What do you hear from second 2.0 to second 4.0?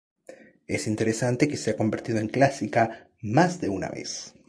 en clásica más de una